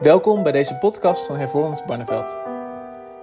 [0.00, 2.36] Welkom bij deze podcast van Hervormd Barneveld.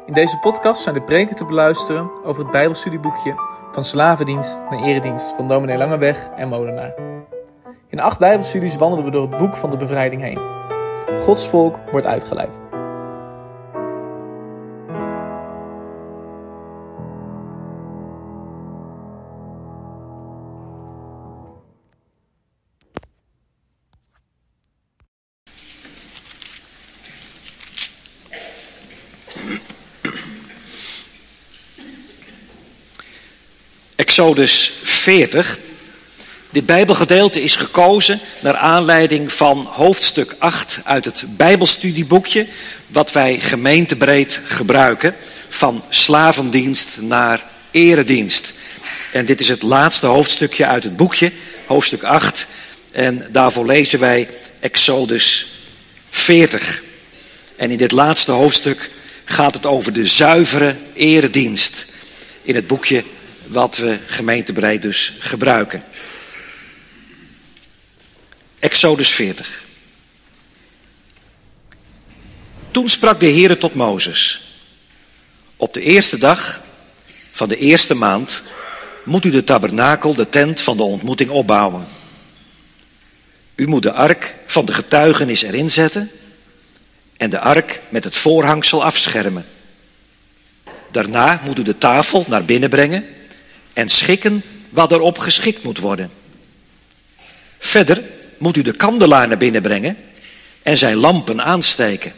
[0.06, 3.34] In deze podcast zijn de preken te beluisteren over het Bijbelstudieboekje
[3.72, 6.94] Van Slavendienst naar Eredienst van dominee Langeweg en Molenaar.
[7.88, 10.40] In acht Bijbelstudies wandelen we door het boek van de bevrijding heen.
[11.20, 12.60] Gods volk wordt uitgeleid.
[34.16, 35.60] Exodus 40.
[36.50, 42.48] Dit Bijbelgedeelte is gekozen naar aanleiding van hoofdstuk 8 uit het Bijbelstudieboekje,
[42.88, 45.16] wat wij gemeentebreed gebruiken,
[45.50, 48.54] van slavendienst naar eredienst.
[49.12, 51.32] En dit is het laatste hoofdstukje uit het boekje,
[51.66, 52.48] hoofdstuk 8,
[52.92, 54.30] en daarvoor lezen wij
[54.60, 55.48] Exodus
[56.10, 56.84] 40.
[57.56, 58.92] En in dit laatste hoofdstuk
[59.26, 61.86] gaat het over de zuivere eredienst
[62.44, 63.04] in het boekje
[63.48, 65.84] wat we gemeentebreid dus gebruiken.
[68.60, 69.64] Exodus 40.
[72.72, 74.42] Toen sprak de Heere tot Mozes.
[75.58, 76.62] Op de eerste dag
[77.32, 78.44] van de eerste maand
[79.04, 81.88] moet u de tabernakel, de tent van de ontmoeting opbouwen.
[83.56, 86.12] U moet de ark van de getuigenis erin zetten
[87.18, 89.46] en de ark met het voorhangsel afschermen.
[90.92, 93.06] Daarna moet u de tafel naar binnen brengen
[93.76, 96.12] en schikken wat erop geschikt moet worden.
[97.60, 98.04] Verder
[98.38, 99.98] moet u de kandelaar naar binnen brengen
[100.64, 102.14] en zijn lampen aansteken.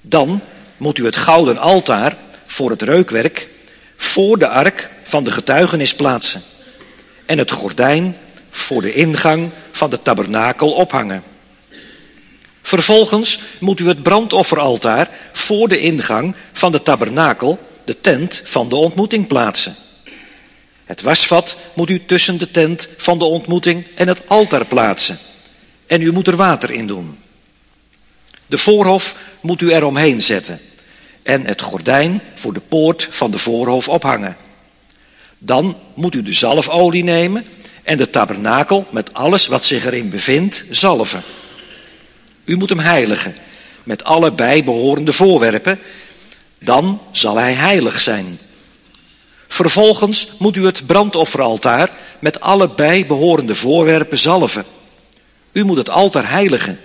[0.00, 0.40] Dan
[0.76, 3.48] moet u het gouden altaar voor het reukwerk
[3.96, 6.42] voor de ark van de getuigenis plaatsen
[7.26, 8.16] en het gordijn
[8.50, 11.22] voor de ingang van de tabernakel ophangen.
[12.62, 18.76] Vervolgens moet u het brandofferaltaar voor de ingang van de tabernakel, de tent van de
[18.76, 19.76] ontmoeting, plaatsen.
[20.88, 25.18] Het wasvat moet u tussen de tent van de ontmoeting en het altaar plaatsen.
[25.86, 27.18] En u moet er water in doen.
[28.46, 30.60] De voorhof moet u eromheen zetten.
[31.22, 34.36] En het gordijn voor de poort van de voorhof ophangen.
[35.38, 37.44] Dan moet u de zalfolie nemen
[37.82, 41.22] en de tabernakel met alles wat zich erin bevindt zalven.
[42.44, 43.34] U moet hem heiligen
[43.84, 45.78] met alle bijbehorende voorwerpen.
[46.60, 48.38] Dan zal hij heilig zijn.
[49.48, 54.64] Vervolgens moet u het brandofferaltaar met alle bijbehorende voorwerpen zalven.
[55.52, 56.80] U moet het altaar heiligen.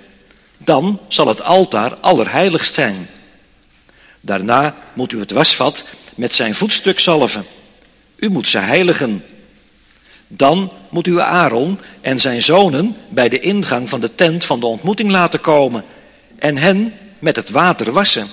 [0.57, 3.09] Dan zal het altaar allerheiligst zijn.
[4.21, 5.85] Daarna moet u het wasvat
[6.15, 7.45] met zijn voetstuk zalven.
[8.15, 9.25] U moet ze heiligen.
[10.27, 14.65] Dan moet u Aaron en zijn zonen bij de ingang van de tent van de
[14.65, 15.83] ontmoeting laten komen
[16.39, 18.27] en hen met het water wassen.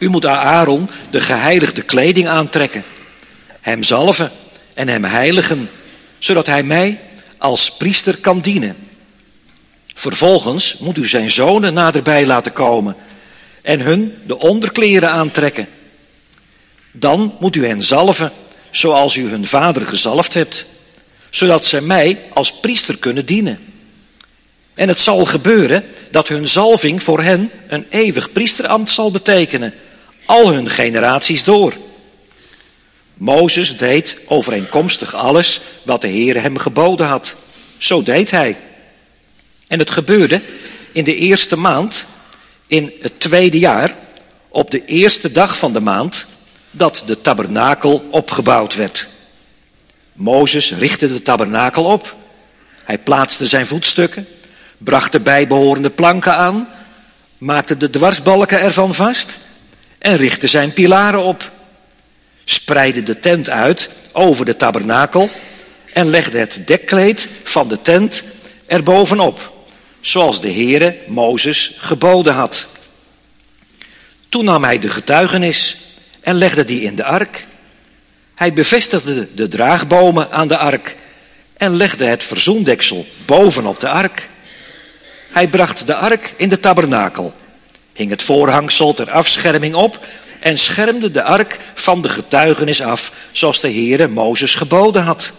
[0.00, 2.84] U moet Aaron de geheiligde kleding aantrekken,
[3.60, 4.30] hem zalven
[4.74, 5.70] en hem heiligen,
[6.18, 7.00] zodat hij mij
[7.38, 8.76] als priester kan dienen.
[9.94, 12.96] Vervolgens moet u zijn zonen naderbij laten komen
[13.62, 15.68] en hun de onderkleren aantrekken.
[16.92, 18.32] Dan moet u hen zalven,
[18.70, 20.66] zoals u hun vader gezalfd hebt,
[21.30, 23.58] zodat zij mij als priester kunnen dienen.
[24.74, 29.74] En het zal gebeuren dat hun zalving voor hen een eeuwig priesterambt zal betekenen
[30.30, 31.72] al hun generaties door.
[33.14, 37.36] Mozes deed overeenkomstig alles wat de Heer hem geboden had.
[37.78, 38.56] Zo deed hij.
[39.66, 40.40] En het gebeurde
[40.92, 42.06] in de eerste maand,
[42.66, 43.96] in het tweede jaar,
[44.48, 46.26] op de eerste dag van de maand,
[46.70, 49.08] dat de tabernakel opgebouwd werd.
[50.12, 52.16] Mozes richtte de tabernakel op.
[52.84, 54.26] Hij plaatste zijn voetstukken,
[54.78, 56.68] bracht de bijbehorende planken aan,
[57.38, 59.38] maakte de dwarsbalken ervan vast
[60.00, 61.52] en richtte zijn pilaren op.
[62.44, 65.30] Spreidde de tent uit over de tabernakel
[65.92, 68.22] en legde het dekkleed van de tent
[68.66, 69.52] erbovenop,
[70.00, 72.66] zoals de Heere Mozes geboden had.
[74.28, 75.76] Toen nam hij de getuigenis
[76.20, 77.46] en legde die in de ark.
[78.34, 80.96] Hij bevestigde de draagbomen aan de ark
[81.56, 84.28] en legde het verzoendeksel bovenop de ark.
[85.32, 87.34] Hij bracht de ark in de tabernakel
[88.00, 90.06] hing het voorhangsel ter afscherming op
[90.38, 95.32] en schermde de ark van de getuigenis af, zoals de Heere Mozes geboden had.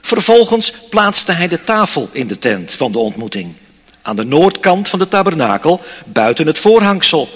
[0.00, 3.54] Vervolgens plaatste hij de tafel in de tent van de ontmoeting,
[4.02, 7.28] aan de noordkant van de tabernakel, buiten het voorhangsel.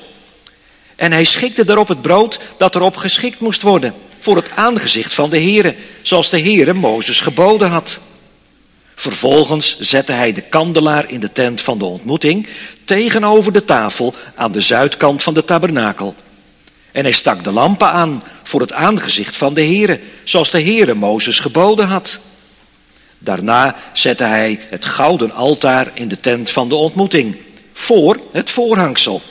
[0.97, 5.31] En hij schikte daarop het brood dat erop geschikt moest worden, voor het aangezicht van
[5.31, 8.01] de Heere, zoals de Heere Mozes geboden had.
[8.95, 12.47] Vervolgens zette hij de kandelaar in de tent van de ontmoeting
[12.85, 16.15] tegenover de tafel aan de zuidkant van de tabernakel.
[16.93, 20.95] En hij stak de lampen aan voor het aangezicht van de Heere, zoals de Heere
[20.95, 22.19] Mozes geboden had.
[23.19, 27.37] Daarna zette hij het gouden altaar in de tent van de ontmoeting,
[27.73, 29.23] voor het voorhangsel.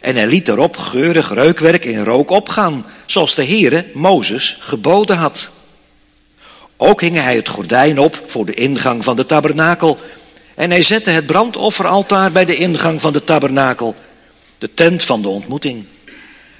[0.00, 5.50] En hij liet erop geurig reukwerk in rook opgaan, zoals de Heere Mozes geboden had.
[6.76, 9.98] Ook hing hij het gordijn op voor de ingang van de tabernakel.
[10.54, 13.94] En hij zette het brandofferaltaar bij de ingang van de tabernakel,
[14.58, 15.84] de tent van de ontmoeting.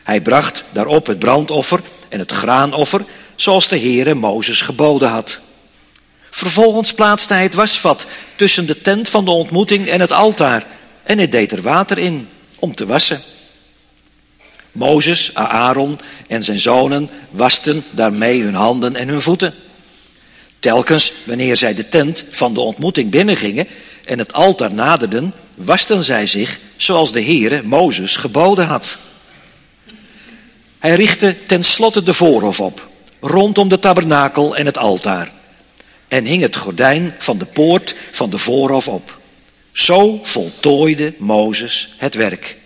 [0.02, 5.40] Hij bracht daarop het brandoffer en het graanoffer, zoals de Heere Mozes geboden had.
[6.30, 8.06] Vervolgens plaatste hij het wasvat
[8.36, 10.66] tussen de tent van de ontmoeting en het altaar
[11.02, 12.28] en hij deed er water in
[12.58, 13.20] om te wassen.
[14.72, 19.54] Mozes, Aaron en zijn zonen wasten daarmee hun handen en hun voeten.
[20.64, 23.66] Telkens wanneer zij de tent van de ontmoeting binnengingen
[24.04, 28.98] en het altaar naderden, wasten zij zich zoals de Heere Mozes geboden had.
[30.78, 32.88] Hij richtte tenslotte de voorhof op,
[33.20, 35.32] rondom de tabernakel en het altaar,
[36.08, 39.18] en hing het gordijn van de poort van de voorhof op.
[39.72, 42.56] Zo voltooide Mozes het werk.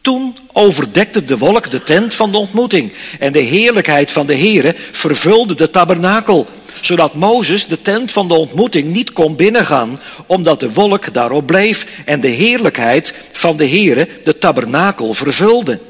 [0.00, 4.74] Toen overdekte de wolk de tent van de ontmoeting en de heerlijkheid van de Heere
[4.92, 6.46] vervulde de tabernakel,
[6.86, 11.86] zodat Mozes de tent van de ontmoeting niet kon binnengaan, omdat de wolk daarop bleef
[12.04, 15.80] en de heerlijkheid van de Heere de tabernakel vervulde.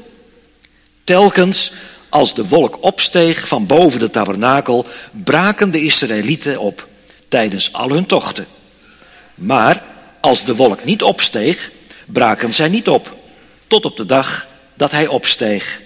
[1.03, 1.71] Telkens
[2.09, 6.87] als de wolk opsteeg van boven de tabernakel, braken de Israëlieten op
[7.27, 8.47] tijdens al hun tochten.
[9.35, 9.83] Maar
[10.19, 11.71] als de wolk niet opsteeg,
[12.05, 13.15] braken zij niet op,
[13.67, 15.81] tot op de dag dat hij opsteeg.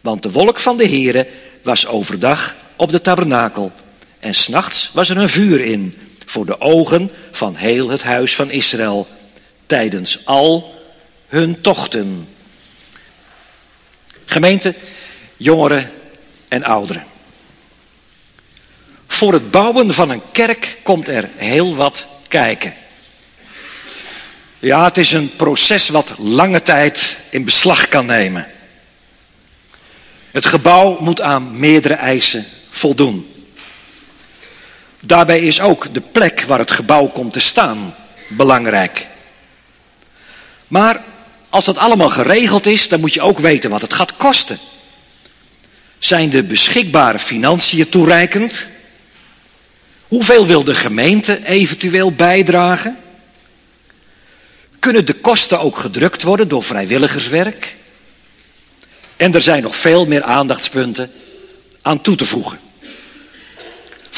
[0.00, 1.26] Want de wolk van de Heere
[1.62, 3.72] was overdag op de tabernakel,
[4.20, 5.94] en s'nachts was er een vuur in,
[6.24, 9.08] voor de ogen van heel het huis van Israël,
[9.66, 10.74] tijdens al
[11.28, 12.28] hun tochten.
[14.24, 14.74] Gemeente,
[15.36, 15.90] jongeren
[16.48, 17.06] en ouderen.
[19.06, 22.74] Voor het bouwen van een kerk komt er heel wat kijken.
[24.58, 28.46] Ja, het is een proces wat lange tijd in beslag kan nemen.
[30.30, 33.37] Het gebouw moet aan meerdere eisen voldoen.
[35.00, 37.94] Daarbij is ook de plek waar het gebouw komt te staan
[38.28, 39.06] belangrijk.
[40.68, 41.02] Maar
[41.48, 44.58] als dat allemaal geregeld is, dan moet je ook weten wat het gaat kosten.
[45.98, 48.68] Zijn de beschikbare financiën toereikend?
[50.08, 52.98] Hoeveel wil de gemeente eventueel bijdragen?
[54.78, 57.76] Kunnen de kosten ook gedrukt worden door vrijwilligerswerk?
[59.16, 61.12] En er zijn nog veel meer aandachtspunten
[61.82, 62.58] aan toe te voegen.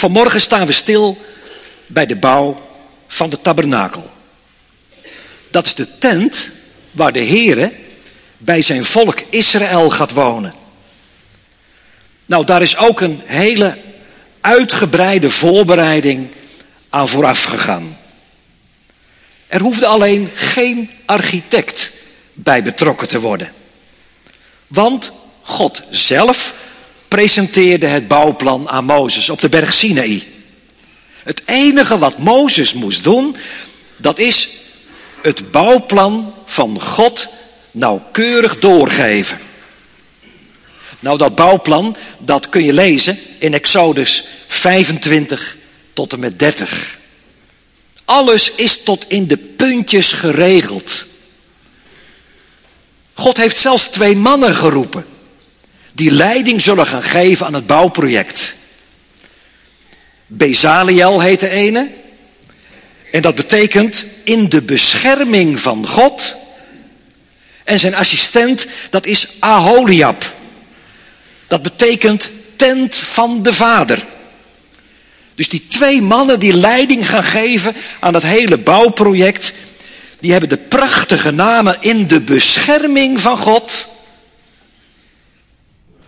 [0.00, 1.19] Vanmorgen staan we stil
[1.87, 2.62] bij de bouw
[3.06, 4.11] van de tabernakel.
[5.50, 6.50] Dat is de tent
[6.91, 7.73] waar de Heere
[8.38, 10.52] bij zijn volk Israël gaat wonen.
[12.26, 13.79] Nou, daar is ook een hele
[14.41, 16.29] uitgebreide voorbereiding
[16.91, 17.99] aan vooraf gegaan.
[19.46, 21.93] Er hoefde alleen geen architect
[22.32, 23.53] bij betrokken te worden.
[24.67, 25.12] Want
[25.43, 26.55] God zelf
[27.10, 30.22] presenteerde het bouwplan aan Mozes op de berg Sinaï.
[31.22, 33.36] Het enige wat Mozes moest doen,
[33.96, 34.48] dat is
[35.22, 37.29] het bouwplan van God
[37.70, 39.38] nauwkeurig doorgeven.
[41.00, 45.56] Nou, dat bouwplan, dat kun je lezen in Exodus 25
[45.93, 46.98] tot en met 30.
[48.05, 51.06] Alles is tot in de puntjes geregeld.
[53.14, 55.05] God heeft zelfs twee mannen geroepen
[56.00, 58.54] die leiding zullen gaan geven aan het bouwproject.
[60.26, 61.90] Bezaliel heet de ene.
[63.12, 66.36] En dat betekent in de bescherming van God.
[67.64, 70.34] En zijn assistent, dat is Aholiab.
[71.46, 74.06] Dat betekent tent van de Vader.
[75.34, 79.52] Dus die twee mannen die leiding gaan geven aan dat hele bouwproject,
[80.20, 83.88] die hebben de prachtige namen in de bescherming van God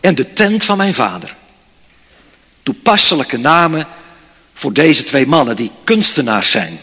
[0.02, 1.37] en de tent van mijn vader.
[2.62, 3.87] Toepasselijke namen
[4.52, 6.80] voor deze twee mannen die kunstenaars zijn.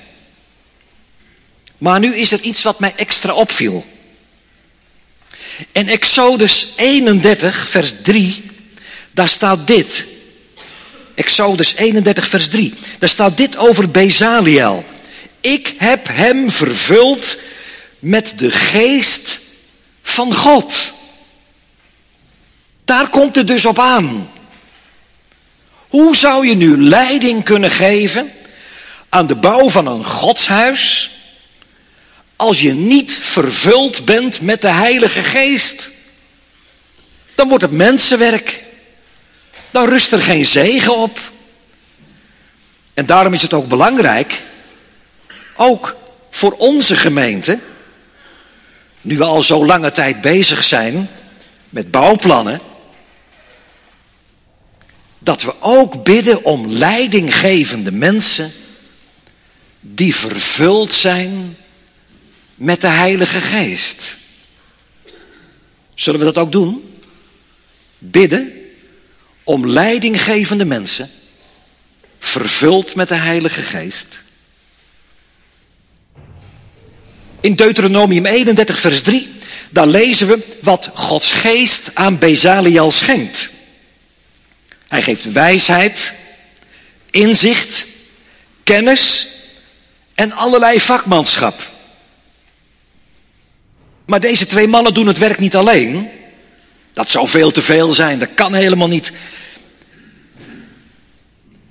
[1.77, 3.85] Maar nu is er iets wat mij extra opviel.
[5.71, 8.43] In Exodus 31, vers 3,
[9.11, 10.05] daar staat dit.
[11.15, 12.73] Exodus 31, vers 3.
[12.99, 14.85] Daar staat dit over Bezaliel.
[15.41, 17.37] Ik heb hem vervuld
[17.99, 19.39] met de geest
[20.01, 20.93] van God.
[22.89, 24.29] Daar komt het dus op aan.
[25.87, 28.31] Hoe zou je nu leiding kunnen geven
[29.09, 31.11] aan de bouw van een godshuis
[32.35, 35.89] als je niet vervuld bent met de Heilige Geest.
[37.35, 38.63] Dan wordt het mensenwerk.
[39.71, 41.19] Dan rust er geen zegen op.
[42.93, 44.43] En daarom is het ook belangrijk,
[45.55, 45.95] ook
[46.29, 47.59] voor onze gemeente,
[49.01, 51.09] nu we al zo lange tijd bezig zijn
[51.69, 52.69] met bouwplannen,
[55.29, 58.51] dat we ook bidden om leidinggevende mensen
[59.79, 61.57] die vervuld zijn
[62.55, 64.17] met de Heilige Geest.
[65.93, 66.99] Zullen we dat ook doen?
[67.97, 68.53] Bidden
[69.43, 71.11] om leidinggevende mensen,
[72.19, 74.23] vervuld met de Heilige Geest.
[77.39, 79.29] In Deuteronomium 31, vers 3,
[79.69, 83.57] daar lezen we wat Gods Geest aan Bezaliel schenkt.
[84.89, 86.13] Hij geeft wijsheid,
[87.11, 87.85] inzicht,
[88.63, 89.27] kennis
[90.15, 91.71] en allerlei vakmanschap.
[94.05, 96.09] Maar deze twee mannen doen het werk niet alleen.
[96.93, 99.11] Dat zou veel te veel zijn, dat kan helemaal niet.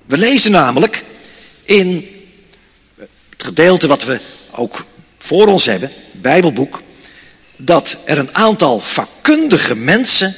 [0.05, 1.03] We lezen namelijk
[1.63, 2.07] in
[2.99, 4.19] het gedeelte wat we
[4.51, 4.85] ook
[5.17, 6.81] voor ons hebben, het Bijbelboek,
[7.55, 10.35] dat er een aantal vakkundige mensen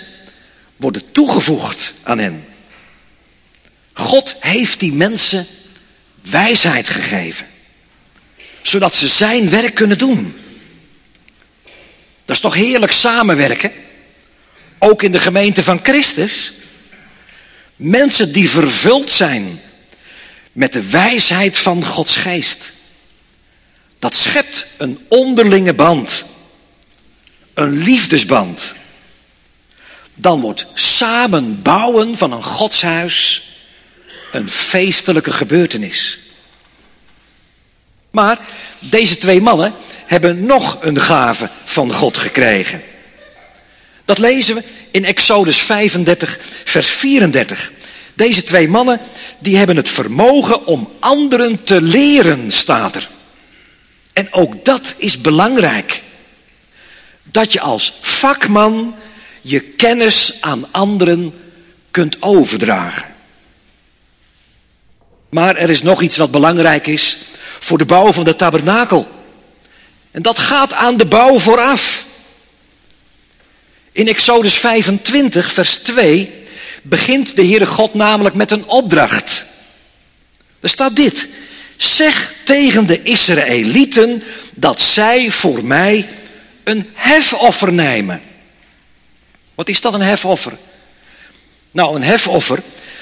[0.76, 2.46] worden toegevoegd aan hen.
[4.02, 5.48] God heeft die mensen
[6.30, 7.48] wijsheid gegeven,
[8.62, 10.36] zodat ze zijn werk kunnen doen.
[12.26, 13.72] Dat is toch heerlijk samenwerken,
[14.80, 16.52] ook in de gemeente van Christus.
[17.76, 19.62] Mensen die vervuld zijn
[20.52, 22.72] met de wijsheid van Gods geest.
[24.00, 26.26] Dat schept een onderlinge band,
[27.54, 28.74] een liefdesband.
[30.14, 33.51] Dan wordt samen bouwen van een godshuis
[34.32, 36.20] een feestelijke gebeurtenis.
[38.12, 38.40] Maar
[38.80, 39.74] deze twee mannen
[40.06, 42.82] hebben nog een gave van God gekregen.
[44.06, 47.72] Dat lezen we in Exodus 35, vers 34.
[48.14, 49.00] Deze twee mannen,
[49.40, 53.10] die hebben het vermogen om anderen te leren, staat er.
[54.14, 56.02] En ook dat is belangrijk.
[57.24, 58.96] Dat je als vakman
[59.42, 61.34] je kennis aan anderen
[61.92, 63.11] kunt overdragen.
[65.32, 67.18] Maar er is nog iets wat belangrijk is
[67.60, 69.08] voor de bouw van de tabernakel.
[70.12, 72.06] En dat gaat aan de bouw vooraf.
[73.92, 76.44] In Exodus 25, vers 2
[76.82, 79.46] begint de Heere God namelijk met een opdracht.
[80.60, 81.28] Er staat dit.
[81.78, 84.24] Zeg tegen de Israëlieten
[84.56, 86.10] dat zij voor mij
[86.64, 88.22] een hefoffer nemen.
[89.56, 90.58] Wat is dat een hefoffer?
[91.72, 92.62] Nou, een hefoffer,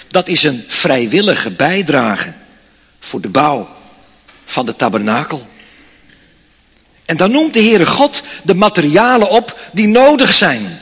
[0.10, 2.34] dat is een vrijwillige bijdrage
[3.00, 3.70] voor de bouw
[4.46, 5.48] van de tabernakel.
[7.06, 10.80] En dan noemt de Heere God de materialen op die nodig zijn.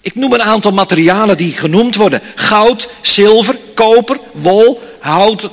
[0.00, 2.20] Ik noem een aantal materialen die genoemd worden.
[2.34, 5.50] Goud, zilver, koper, wol, hout,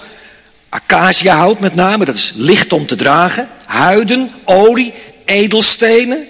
[0.69, 3.49] acaciahout met name, dat is licht om te dragen.
[3.65, 4.93] Huiden, olie,
[5.25, 6.27] edelstenen.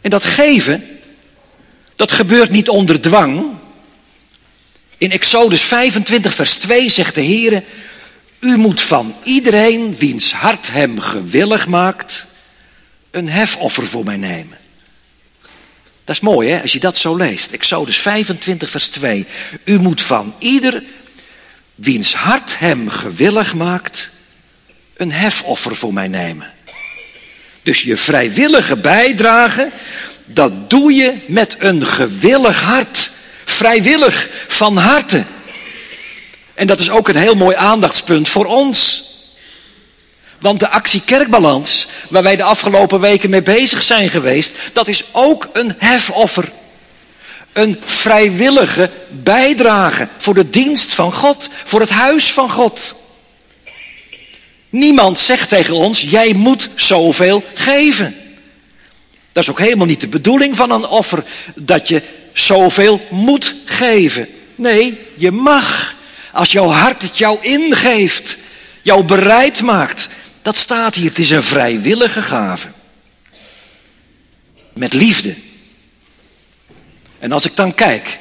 [0.00, 0.98] En dat geven,
[1.96, 3.57] dat gebeurt niet onder dwang.
[4.98, 7.62] In Exodus 25, vers 2 zegt de Heere,
[8.40, 12.26] u moet van iedereen wiens hart hem gewillig maakt,
[13.10, 14.58] een hefoffer voor mij nemen.
[16.04, 17.50] Dat is mooi hè, als je dat zo leest.
[17.50, 19.26] Exodus 25 vers 2.
[19.64, 20.82] U moet van ieder
[21.74, 24.10] wiens hart hem gewillig maakt,
[24.96, 26.52] een hefoffer voor mij nemen.
[27.62, 29.70] Dus je vrijwillige bijdrage,
[30.24, 33.10] dat doe je met een gewillig hart.
[33.50, 35.24] Vrijwillig, van harte.
[36.54, 39.04] En dat is ook een heel mooi aandachtspunt voor ons.
[40.40, 45.04] Want de actie Kerkbalans, waar wij de afgelopen weken mee bezig zijn geweest, dat is
[45.12, 46.52] ook een hefoffer.
[47.52, 52.96] Een vrijwillige bijdrage voor de dienst van God, voor het huis van God.
[54.70, 58.16] Niemand zegt tegen ons, jij moet zoveel geven.
[59.38, 62.02] Dat is ook helemaal niet de bedoeling van een offer, dat je
[62.32, 64.28] zoveel moet geven.
[64.54, 65.96] Nee, je mag.
[66.32, 68.36] Als jouw hart het jou ingeeft,
[68.82, 70.08] jou bereid maakt,
[70.42, 72.68] dat staat hier, het is een vrijwillige gave.
[74.72, 75.34] Met liefde.
[77.18, 78.18] En als ik dan kijk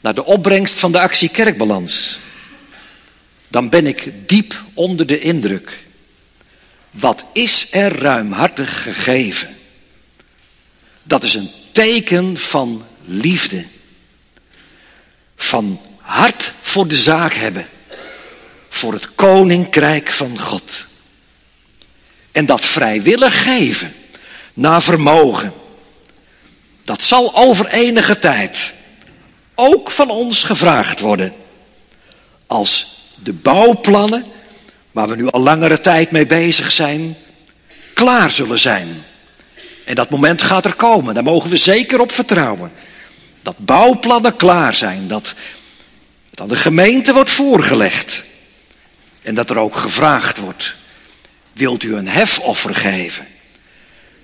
[0.00, 2.18] naar de opbrengst van de actie Kerkbalans,
[3.48, 5.84] dan ben ik diep onder de indruk.
[6.90, 9.58] Wat is er ruimhartig gegeven?
[11.10, 13.64] Dat is een teken van liefde.
[15.36, 17.68] Van hart voor de zaak hebben.
[18.68, 20.86] voor het koninkrijk van God.
[22.32, 23.94] En dat vrijwillig geven,
[24.54, 25.52] naar vermogen,
[26.84, 28.74] dat zal over enige tijd
[29.54, 31.34] ook van ons gevraagd worden.
[32.46, 34.24] Als de bouwplannen,
[34.92, 37.16] waar we nu al langere tijd mee bezig zijn,
[37.94, 39.04] klaar zullen zijn.
[39.84, 42.72] En dat moment gaat er komen, daar mogen we zeker op vertrouwen.
[43.42, 45.34] Dat bouwplannen klaar zijn, dat
[46.30, 48.24] het aan de gemeente wordt voorgelegd.
[49.22, 50.76] En dat er ook gevraagd wordt,
[51.52, 53.26] wilt u een hefoffer geven?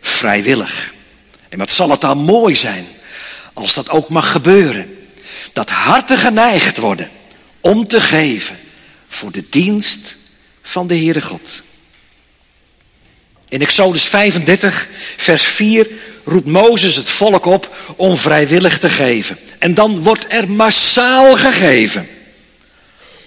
[0.01, 0.95] Vrijwillig.
[1.49, 2.87] En wat zal het dan mooi zijn
[3.53, 5.07] als dat ook mag gebeuren.
[5.53, 7.11] Dat harten geneigd worden
[7.61, 8.59] om te geven
[9.09, 10.17] voor de dienst
[10.63, 11.63] van de Heere God.
[13.57, 15.87] In Exodus 35, vers 4
[16.25, 19.39] roept Mozes het volk op om vrijwillig te geven.
[19.59, 22.09] En dan wordt er massaal gegeven.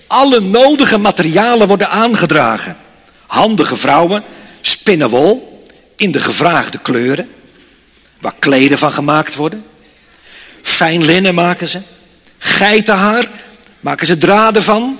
[0.07, 2.77] Alle nodige materialen worden aangedragen.
[3.27, 4.23] Handige vrouwen
[4.61, 5.63] spinnen wol
[5.95, 7.29] in de gevraagde kleuren,
[8.19, 9.65] waar kleden van gemaakt worden.
[10.61, 11.81] Fijn linnen maken ze.
[12.37, 13.27] Geitenhaar
[13.79, 14.99] maken ze draden van.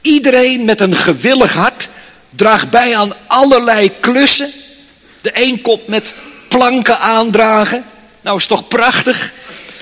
[0.00, 1.90] Iedereen met een gewillig hart
[2.36, 4.50] draagt bij aan allerlei klussen.
[5.20, 6.14] De een komt met
[6.48, 7.84] planken aandragen.
[8.20, 9.32] Nou is toch prachtig.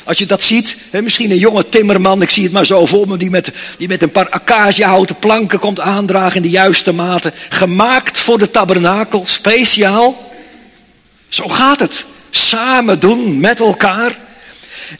[0.04, 3.08] Als je dat ziet, hè, misschien een jonge timmerman, ik zie het maar zo voor
[3.08, 7.32] me, die met, die met een paar acaciahouten planken komt aandragen in de juiste mate.
[7.48, 10.30] Gemaakt voor de tabernakel, speciaal.
[11.28, 12.06] Zo gaat het.
[12.30, 14.18] Samen doen met elkaar.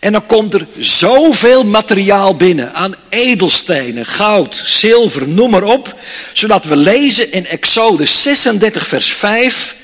[0.01, 6.01] En dan komt er zoveel materiaal binnen aan edelstenen, goud, zilver, noem maar op.
[6.33, 9.77] Zodat we lezen in Exodus 36, vers 5.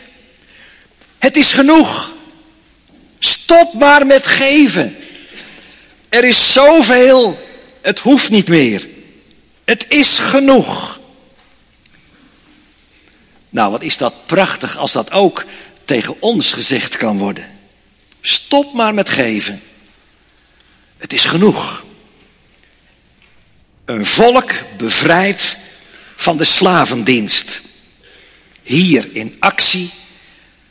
[1.19, 2.15] Het is genoeg.
[3.19, 4.97] Stop maar met geven.
[6.09, 7.47] Er is zoveel,
[7.81, 8.89] het hoeft niet meer.
[9.65, 11.01] Het is genoeg.
[13.49, 15.45] Nou, wat is dat prachtig als dat ook
[15.85, 17.47] tegen ons gezegd kan worden.
[18.21, 19.61] Stop maar met geven.
[20.97, 21.85] Het is genoeg.
[23.85, 25.57] Een volk bevrijd
[26.17, 27.61] van de slavendienst.
[28.63, 29.91] Hier in actie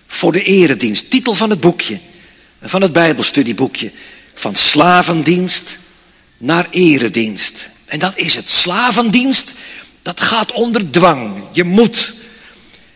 [0.07, 1.09] voor de eredienst.
[1.09, 1.99] Titel van het boekje,
[2.61, 3.91] van het Bijbelstudieboekje.
[4.33, 5.77] Van slavendienst
[6.37, 7.69] naar eredienst.
[7.85, 8.51] En dat is het.
[8.51, 9.51] Slavendienst,
[10.01, 11.43] dat gaat onder dwang.
[11.51, 12.13] Je moet.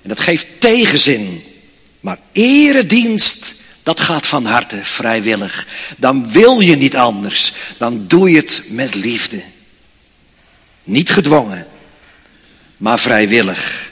[0.01, 1.43] En dat geeft tegenzin.
[1.99, 5.67] Maar eredienst, dat gaat van harte vrijwillig.
[5.97, 7.53] Dan wil je niet anders.
[7.77, 9.43] Dan doe je het met liefde.
[10.83, 11.67] Niet gedwongen,
[12.77, 13.91] maar vrijwillig.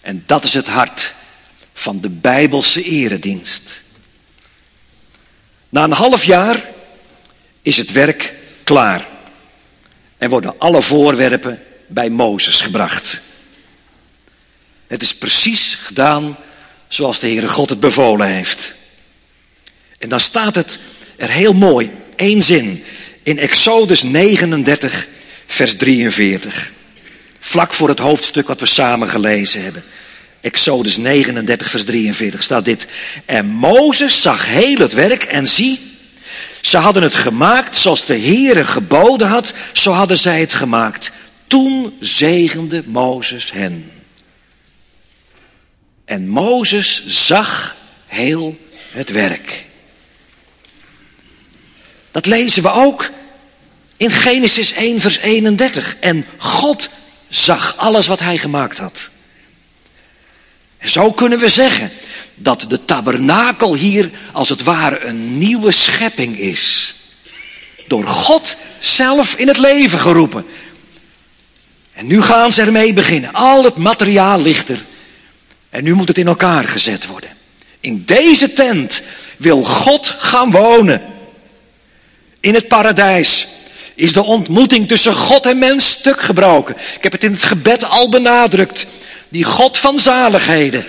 [0.00, 1.14] En dat is het hart
[1.72, 3.82] van de Bijbelse eredienst.
[5.68, 6.70] Na een half jaar
[7.62, 9.08] is het werk klaar
[10.18, 13.20] en worden alle voorwerpen bij Mozes gebracht.
[14.86, 16.36] Het is precies gedaan
[16.88, 18.74] zoals de Heere God het bevolen heeft.
[20.02, 20.78] En dan staat het
[21.16, 22.84] er heel mooi, één zin,
[23.22, 25.06] in Exodus 39,
[25.46, 26.72] vers 43.
[27.40, 29.84] Vlak voor het hoofdstuk wat we samen gelezen hebben.
[30.40, 32.86] Exodus 39, vers 43 staat dit.
[33.24, 35.80] En Mozes zag heel het werk en zie,
[36.60, 41.12] ze hadden het gemaakt zoals de Heere geboden had, zo hadden zij het gemaakt.
[41.46, 43.90] Toen zegende Mozes hen.
[46.04, 48.58] En Mozes zag heel
[48.90, 49.70] het werk.
[52.12, 53.10] Dat lezen we ook
[53.96, 55.96] in Genesis 1, vers 31.
[56.00, 56.88] En God
[57.28, 59.10] zag alles wat hij gemaakt had.
[60.78, 61.90] En zo kunnen we zeggen
[62.34, 66.94] dat de tabernakel hier als het ware een nieuwe schepping is.
[67.86, 70.46] Door God zelf in het leven geroepen.
[71.92, 73.32] En nu gaan ze ermee beginnen.
[73.32, 74.84] Al het materiaal ligt er.
[75.70, 77.30] En nu moet het in elkaar gezet worden.
[77.80, 79.02] In deze tent
[79.36, 81.11] wil God gaan wonen.
[82.42, 83.46] In het paradijs
[83.94, 86.76] is de ontmoeting tussen God en mens stuk gebroken.
[86.96, 88.86] Ik heb het in het gebed al benadrukt.
[89.28, 90.84] Die God van zaligheden.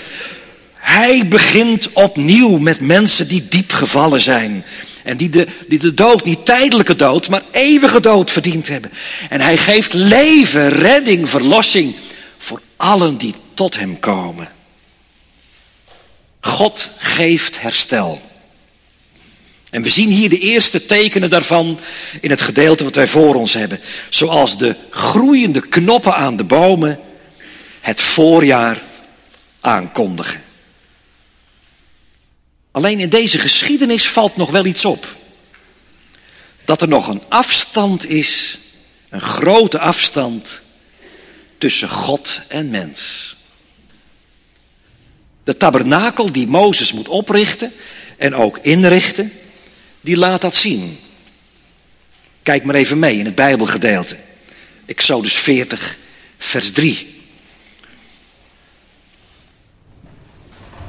[0.74, 4.66] Hij begint opnieuw met mensen die diep gevallen zijn.
[5.04, 8.92] En die de, die de dood, niet tijdelijke dood, maar eeuwige dood verdiend hebben.
[9.30, 11.96] En hij geeft leven, redding, verlossing
[12.38, 14.52] voor allen die tot hem komen.
[16.40, 18.22] God geeft herstel.
[19.74, 21.80] En we zien hier de eerste tekenen daarvan
[22.22, 23.80] in het gedeelte wat wij voor ons hebben.
[24.10, 27.00] Zoals de groeiende knoppen aan de bomen
[27.82, 28.82] het voorjaar
[29.60, 30.44] aankondigen.
[32.72, 35.08] Alleen in deze geschiedenis valt nog wel iets op.
[36.66, 38.58] Dat er nog een afstand is,
[39.10, 40.62] een grote afstand,
[41.58, 43.36] tussen God en mens.
[45.44, 47.74] De tabernakel die Mozes moet oprichten
[48.18, 49.32] en ook inrichten,
[50.04, 51.00] die laat dat zien.
[52.44, 54.18] Kijk maar even mee in het Bijbelgedeelte.
[54.86, 55.98] Exodus 40,
[56.38, 57.22] vers 3.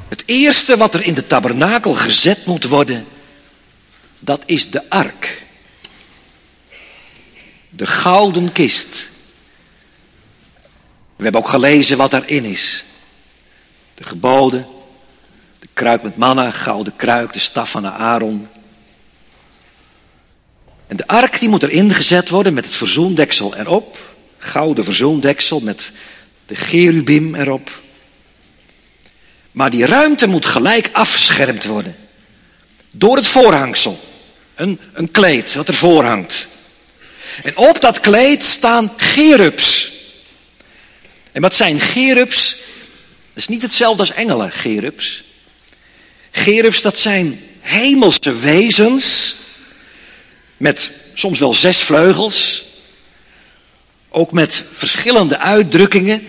[0.07, 3.07] Het eerste wat er in de tabernakel gezet moet worden,
[4.19, 5.43] dat is de ark.
[7.69, 9.09] De gouden kist.
[11.15, 12.85] We hebben ook gelezen wat daarin is.
[13.93, 14.67] De geboden,
[15.59, 18.47] de kruik met manna, gouden kruik, de staf van Aaron.
[20.87, 24.15] En de ark die moet erin gezet worden met het verzoendeksel erop.
[24.37, 25.91] Gouden verzoendeksel met
[26.45, 27.83] de gerubim erop.
[29.51, 31.95] Maar die ruimte moet gelijk afgeschermd worden.
[32.91, 33.99] Door het voorhangsel.
[34.55, 36.47] Een, een kleed wat ervoor hangt.
[37.43, 39.91] En op dat kleed staan gerubs.
[41.31, 42.49] En wat zijn gerubs?
[43.33, 45.23] Dat is niet hetzelfde als engelen, gerubs.
[46.31, 49.35] Gerubs, dat zijn hemelse wezens.
[50.57, 52.63] Met soms wel zes vleugels.
[54.09, 56.27] Ook met verschillende uitdrukkingen.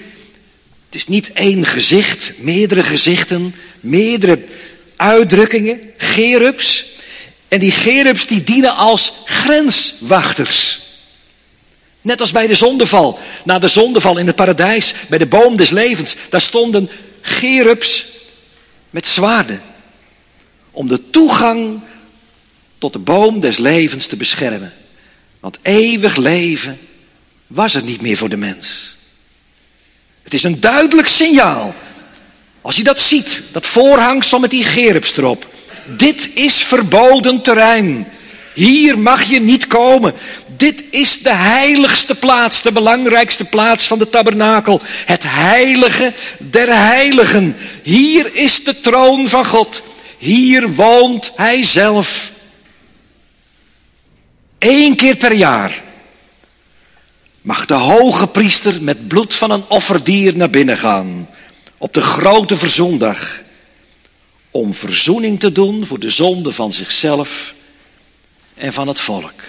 [0.87, 4.45] Het is niet één gezicht, meerdere gezichten, meerdere
[4.97, 6.87] uitdrukkingen, gerubs.
[7.49, 10.81] En die gerubs die dienen als grenswachters.
[12.01, 13.19] Net als bij de zondeval.
[13.45, 18.07] Na de zondeval in het paradijs, bij de boom des levens, daar stonden gerubs
[18.91, 19.63] met zwaarden.
[20.71, 21.81] Om de toegang
[22.79, 24.73] tot de boom des levens te beschermen.
[25.41, 26.79] Want eeuwig leven
[27.47, 28.97] was er niet meer voor de mens.
[30.23, 31.75] Het is een duidelijk signaal.
[32.61, 35.49] Als je dat ziet, dat voorhangsel met die gerubs erop.
[35.97, 38.09] Dit is verboden terrein.
[38.55, 40.15] Hier mag je niet komen.
[40.57, 44.81] Dit is de heiligste plaats, de belangrijkste plaats van de tabernakel.
[45.07, 47.57] Het heilige der heiligen.
[47.83, 49.83] Hier is de troon van God.
[50.19, 52.33] Hier woont Hij zelf.
[54.59, 55.83] Eén keer per jaar
[57.43, 61.29] mag de hoge priester met bloed van een offerdier naar binnen gaan.
[61.79, 63.45] Op de grote verzondag.
[64.51, 67.55] Om verzoening te doen voor de zonde van zichzelf
[68.55, 69.43] en van het volk.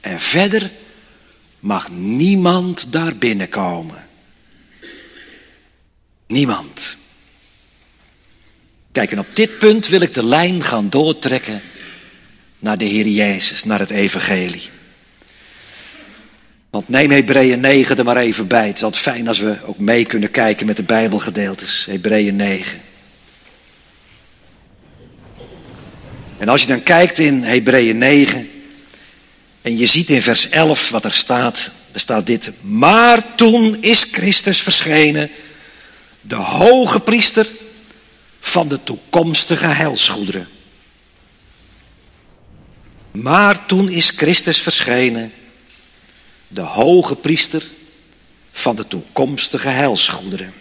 [0.00, 0.70] En verder
[1.60, 4.08] mag niemand daar binnenkomen.
[6.26, 6.96] Niemand.
[8.92, 11.62] Kijk, en op dit punt wil ik de lijn gaan doortrekken
[12.60, 14.68] naar de Heer Jezus, naar het Evangelie.
[16.70, 18.66] Want neem Hebreeën 9 er maar even bij.
[18.66, 21.86] Het is altijd fijn als we ook mee kunnen kijken met de Bijbelgedeeltes.
[21.90, 22.80] Hebreeën 9.
[26.38, 28.50] En als je dan kijkt in Hebreeën 9
[29.62, 32.50] en je ziet in vers 11 wat er staat, er staat dit.
[32.60, 35.30] Maar toen is Christus verschenen,
[36.20, 37.46] de hoge priester
[38.40, 40.48] van de toekomstige heilsgoederen.
[43.10, 45.32] Maar toen is Christus verschenen,
[46.48, 47.62] de hoge priester
[48.52, 50.52] van de toekomstige heilsgoederen.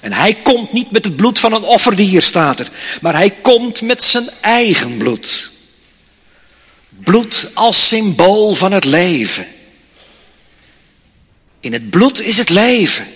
[0.00, 3.80] En hij komt niet met het bloed van een offerdier, staat er, maar hij komt
[3.80, 5.50] met zijn eigen bloed.
[6.88, 9.46] Bloed als symbool van het leven.
[11.60, 13.06] In het bloed is het leven.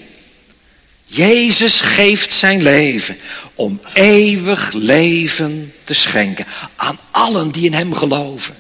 [1.14, 3.18] Jezus geeft zijn leven
[3.54, 6.46] om eeuwig leven te schenken
[6.76, 8.56] aan allen die in Hem geloven.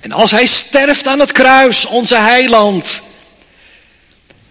[0.00, 3.02] En als Hij sterft aan het kruis, onze heiland,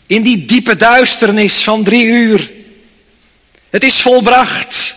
[0.07, 2.51] in die diepe duisternis van drie uur,
[3.69, 4.95] het is volbracht.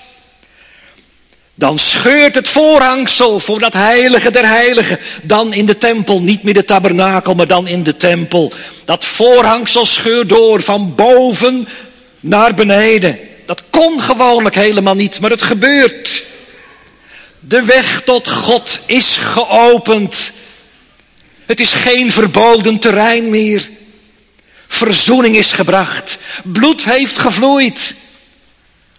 [1.60, 4.98] Dan scheurt het voorhangsel voor dat heilige der heiligen.
[5.22, 8.52] Dan in de tempel, niet meer de tabernakel, maar dan in de tempel.
[8.84, 11.68] Dat voorhangsel scheurt door van boven
[12.20, 13.18] naar beneden.
[13.46, 16.24] Dat kon gewoonlijk helemaal niet, maar het gebeurt.
[17.40, 20.32] De weg tot God is geopend.
[21.46, 23.68] Het is geen verboden terrein meer.
[24.68, 26.18] Verzoening is gebracht.
[26.44, 27.94] Bloed heeft gevloeid.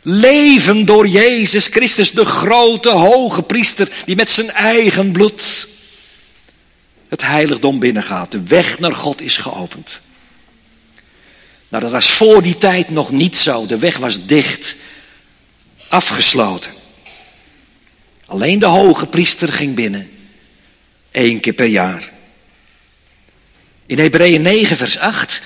[0.01, 5.67] Leven door Jezus Christus, de grote hoge priester, die met zijn eigen bloed
[7.07, 8.31] het heiligdom binnengaat.
[8.31, 10.01] De weg naar God is geopend.
[11.69, 13.65] Nou, dat was voor die tijd nog niet zo.
[13.65, 14.75] De weg was dicht,
[15.87, 16.71] afgesloten.
[18.25, 20.11] Alleen de hoge priester ging binnen,
[21.11, 22.11] één keer per jaar.
[23.85, 25.41] In Hebreeën 9, vers 8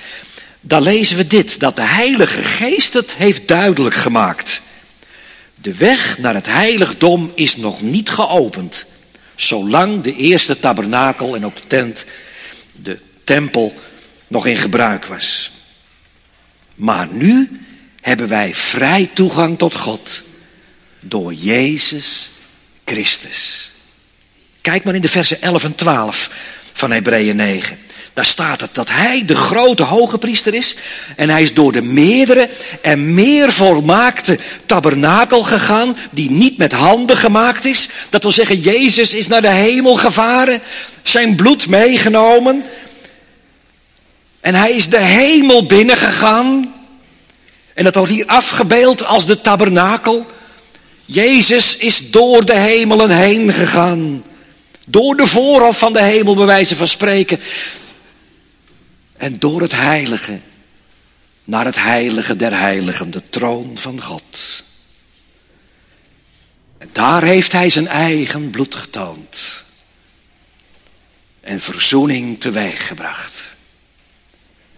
[0.67, 4.61] daar lezen we dit, dat de Heilige Geest het heeft duidelijk gemaakt.
[5.55, 8.85] De weg naar het heiligdom is nog niet geopend,
[9.35, 12.05] zolang de eerste tabernakel en ook de tent,
[12.71, 13.73] de tempel,
[14.27, 15.51] nog in gebruik was.
[16.75, 17.59] Maar nu
[18.01, 20.23] hebben wij vrij toegang tot God
[20.99, 22.29] door Jezus
[22.85, 23.71] Christus.
[24.61, 26.31] Kijk maar in de versen 11 en 12
[26.73, 27.77] van Hebreeën 9.
[28.15, 30.75] Daar staat het dat hij de grote hoge priester is.
[31.15, 32.49] En hij is door de meerdere
[32.81, 35.97] en meer volmaakte tabernakel gegaan.
[36.11, 37.89] Die niet met handen gemaakt is.
[38.09, 40.61] Dat wil zeggen, Jezus is naar de hemel gevaren.
[41.03, 42.63] Zijn bloed meegenomen.
[44.41, 46.73] En hij is de hemel binnengegaan.
[47.73, 50.25] En dat wordt hier afgebeeld als de tabernakel.
[51.05, 54.23] Jezus is door de hemelen heen gegaan.
[54.87, 57.39] Door de voorhof van de hemel, bij wijze van spreken.
[59.17, 60.39] En door het heilige
[61.45, 64.63] naar het heilige der heiligen, de troon van God.
[66.77, 69.65] En daar heeft hij zijn eigen bloed getoond.
[71.41, 73.55] En verzoening teweeggebracht.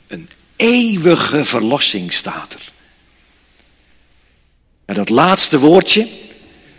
[0.08, 2.72] Een eeuwige verlossing staat er.
[4.86, 6.08] En dat laatste woordje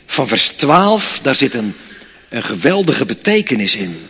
[0.06, 1.74] van vers 12, daar zit een,
[2.28, 4.08] een geweldige betekenis in.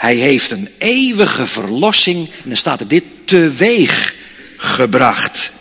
[0.00, 4.14] Hij heeft een eeuwige verlossing, en dan staat er dit, teweeg
[4.56, 5.52] gebracht.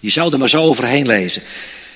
[0.00, 1.42] Je zou er maar zo overheen lezen.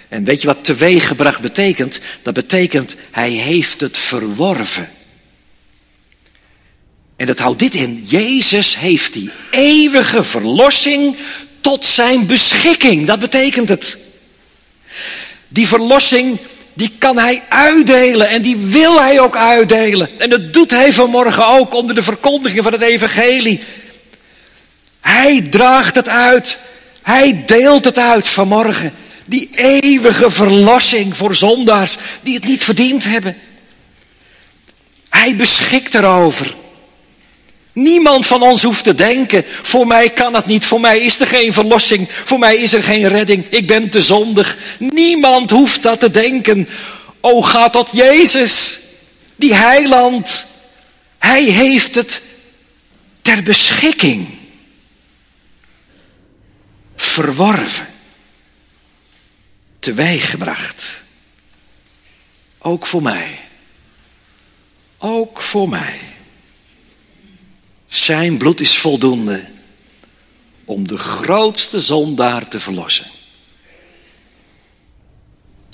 [0.08, 2.00] En weet je wat teweeg gebracht betekent?
[2.22, 4.90] Dat betekent, hij heeft het verworven.
[7.16, 8.04] En dat houdt dit in.
[8.06, 11.16] Jezus heeft die eeuwige verlossing
[11.60, 13.06] tot zijn beschikking.
[13.06, 13.98] Dat betekent het.
[15.48, 16.38] Die verlossing
[16.74, 20.20] die kan hij uitdelen en die wil hij ook uitdelen.
[20.20, 23.60] En dat doet hij vanmorgen ook onder de verkondiging van het evangelie.
[25.00, 26.58] Hij draagt het uit.
[27.02, 28.92] Hij deelt het uit vanmorgen.
[29.26, 33.36] Die eeuwige verlossing voor zondaars die het niet verdiend hebben.
[35.08, 36.54] Hij beschikt erover.
[37.72, 41.26] Niemand van ons hoeft te denken, voor mij kan het niet, voor mij is er
[41.26, 44.58] geen verlossing, voor mij is er geen redding, ik ben te zondig.
[44.78, 46.68] Niemand hoeft dat te denken.
[47.20, 48.78] O, ga tot Jezus,
[49.36, 50.44] die heiland.
[51.18, 52.22] Hij heeft het
[53.22, 54.26] ter beschikking.
[56.96, 57.86] Verworven.
[59.78, 61.02] Teweeggebracht.
[62.58, 63.38] Ook voor mij.
[64.98, 66.00] Ook voor mij.
[68.02, 69.44] Zijn bloed is voldoende
[70.64, 73.06] om de grootste zondaar te verlossen.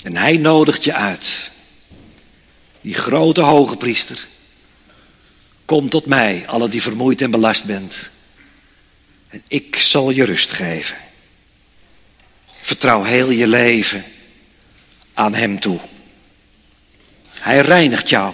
[0.03, 1.51] En hij nodigt je uit.
[2.81, 4.27] Die grote hoge priester.
[5.65, 8.09] Kom tot mij, alle die vermoeid en belast bent.
[9.27, 10.97] En ik zal je rust geven.
[12.61, 14.03] Vertrouw heel je leven
[15.13, 15.79] aan hem toe.
[17.29, 18.33] Hij reinigt jou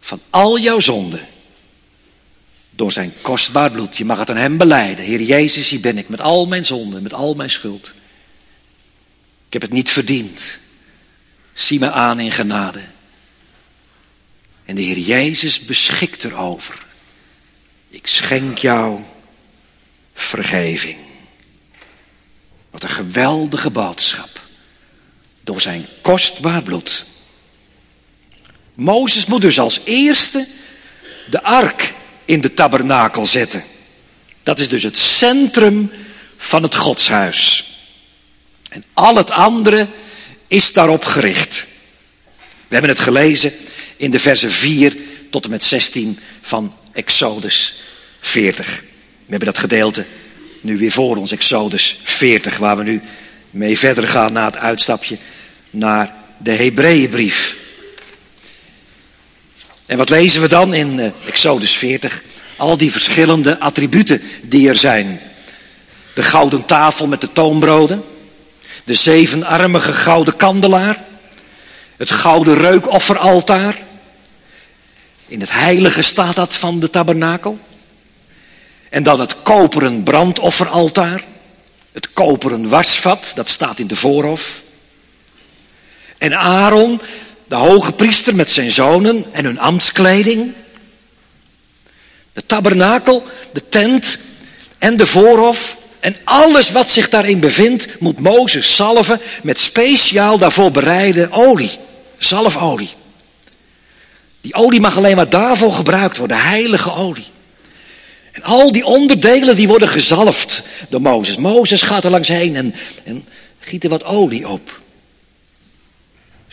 [0.00, 1.32] van al jouw zonden
[2.76, 3.96] door zijn kostbaar bloed.
[3.96, 5.04] Je mag het aan hem beleiden.
[5.04, 7.92] Heer Jezus, hier ben ik met al mijn zonden, met al mijn schuld.
[9.46, 10.58] Ik heb het niet verdiend.
[11.52, 12.80] Zie me aan in genade.
[14.64, 16.86] En de Heer Jezus beschikt erover.
[17.88, 19.00] Ik schenk jou
[20.14, 20.98] vergeving.
[22.70, 24.42] Wat een geweldige boodschap.
[25.40, 27.04] Door zijn kostbaar bloed.
[28.74, 30.46] Mozes moet dus als eerste
[31.30, 33.64] de ark in de tabernakel zetten.
[34.42, 35.90] Dat is dus het centrum
[36.36, 37.68] van het godshuis.
[38.68, 39.88] En al het andere
[40.48, 41.66] is daarop gericht.
[42.68, 43.52] We hebben het gelezen
[43.96, 44.96] in de versen 4
[45.30, 47.80] tot en met 16 van Exodus
[48.20, 48.82] 40.
[49.26, 50.04] We hebben dat gedeelte
[50.60, 53.02] nu weer voor ons, Exodus 40, waar we nu
[53.50, 55.18] mee verder gaan na het uitstapje
[55.70, 57.56] naar de Hebreeënbrief.
[59.86, 62.22] En wat lezen we dan in uh, Exodus 40?
[62.56, 65.20] Al die verschillende attributen die er zijn.
[66.14, 68.04] De gouden tafel met de toonbroden.
[68.84, 71.04] De zevenarmige gouden kandelaar.
[71.96, 73.78] Het gouden reukofferaltaar.
[75.26, 77.58] In het heilige staat dat van de tabernakel.
[78.88, 81.24] En dan het koperen brandofferaltaar.
[81.92, 84.62] Het koperen wasvat, dat staat in de voorhof.
[86.18, 87.00] En Aaron,
[87.54, 90.52] de hoge priester met zijn zonen en hun ambtskleding.
[92.32, 94.18] De tabernakel, de tent
[94.78, 100.70] en de voorhof en alles wat zich daarin bevindt, moet Mozes salven met speciaal daarvoor
[100.70, 101.70] bereide olie.
[102.18, 102.90] Zalfolie.
[104.40, 107.26] Die olie mag alleen maar daarvoor gebruikt worden, heilige olie.
[108.32, 111.36] En al die onderdelen die worden gezalfd door Mozes.
[111.36, 114.82] Mozes gaat er langs heen en, en giet er wat olie op.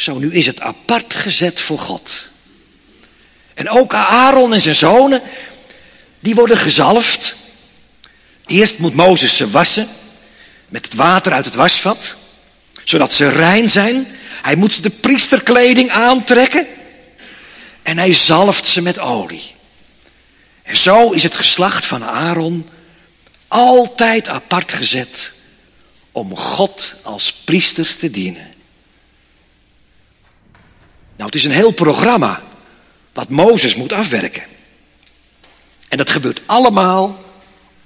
[0.02, 2.30] Zo, nu is het apart gezet voor God.
[3.54, 5.22] En ook Aaron en zijn zonen,
[6.20, 7.36] die worden gezalfd.
[8.46, 9.90] Eerst moet Mozes ze wassen
[10.70, 12.16] met het water uit het wasvat,
[12.84, 14.08] zodat ze rein zijn.
[14.42, 16.68] Hij moet de priesterkleding aantrekken
[17.84, 19.54] en hij zalft ze met olie.
[20.64, 22.70] En zo is het geslacht van Aaron
[23.48, 25.34] altijd apart gezet
[26.12, 28.60] om God als priesters te dienen.
[31.22, 32.42] Nou, het is een heel programma
[33.14, 34.44] wat Mozes moet afwerken.
[35.88, 37.24] En dat gebeurt allemaal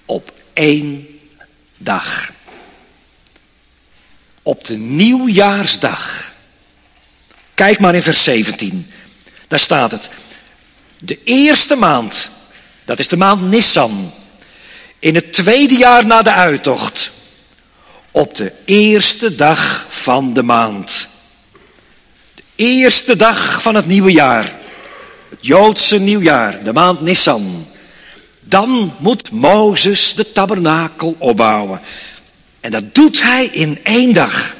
[0.05, 1.07] op één
[1.77, 2.31] dag.
[4.41, 6.33] Op de nieuwjaarsdag.
[7.53, 8.91] Kijk maar in vers 17.
[9.47, 10.09] Daar staat het.
[10.97, 12.29] De eerste maand,
[12.85, 14.13] dat is de maand Nissan.
[14.99, 17.11] In het tweede jaar na de uittocht.
[18.11, 21.13] Op de eerste dag van de maand.
[22.55, 24.59] Eerste dag van het nieuwe jaar.
[25.29, 27.67] Het Joodse nieuwjaar, de maand Nissan.
[28.39, 31.81] Dan moet Mozes de tabernakel opbouwen.
[32.59, 34.55] En dat doet hij in één dag.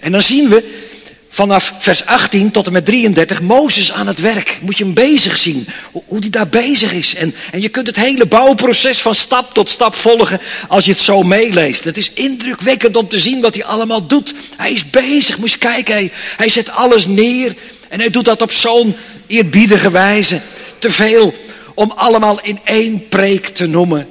[0.00, 0.90] En dan zien we
[1.34, 4.58] vanaf vers 18 tot en met 33 Mozes aan het werk.
[4.62, 7.14] Moet je hem bezig zien, hoe, hij daar bezig is.
[7.14, 11.00] En, en je kunt het hele bouwproces van stap tot stap volgen als je het
[11.00, 11.84] zo meeleest.
[11.84, 14.34] Het is indrukwekkend om te zien wat hij allemaal doet.
[14.56, 17.54] Hij is bezig, moet je kijken, hij, hij zet alles neer.
[17.88, 20.40] En hij doet dat op zo'n eerbiedige wijze.
[20.78, 21.34] Te veel
[21.74, 24.08] om allemaal in één preek te noemen.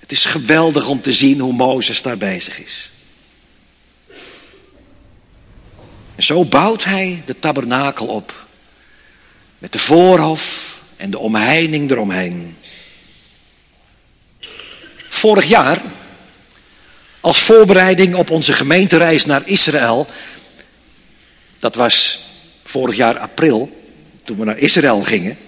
[0.00, 2.90] Het is geweldig om te zien hoe Mozes daar bezig is.
[6.16, 8.46] En zo bouwt hij de tabernakel op.
[9.58, 12.56] Met de voorhof en de omheining eromheen.
[15.08, 15.82] Vorig jaar,
[17.20, 20.06] als voorbereiding op onze gemeentereis naar Israël,
[21.58, 22.26] dat was
[22.64, 23.82] vorig jaar april,
[24.24, 25.38] toen we naar Israël gingen.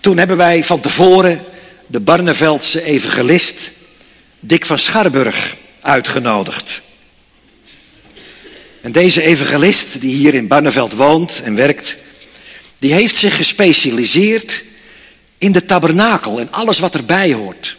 [0.00, 1.44] Toen hebben wij van tevoren
[1.86, 3.70] de Barneveldse evangelist
[4.40, 6.82] Dick van Scharburg uitgenodigd.
[8.84, 11.96] En deze evangelist, die hier in Barneveld woont en werkt,
[12.78, 14.64] die heeft zich gespecialiseerd
[15.38, 17.76] in de tabernakel en alles wat erbij hoort.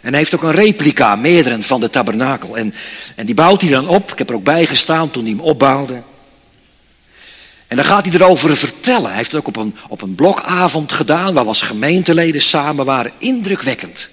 [0.00, 2.56] En hij heeft ook een replica, meerdere van de tabernakel.
[2.56, 2.74] En,
[3.16, 4.12] en die bouwt hij dan op.
[4.12, 6.02] Ik heb er ook bij gestaan toen hij hem opbouwde.
[7.66, 9.08] En dan gaat hij erover vertellen.
[9.08, 12.84] Hij heeft het ook op een, op een blokavond gedaan, waar we als gemeenteleden samen
[12.84, 13.12] waren.
[13.18, 14.10] Indrukwekkend.